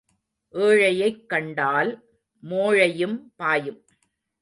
[0.53, 1.91] ஏழையைக் கண்டால்
[2.43, 3.81] மோழையும் பாயும்.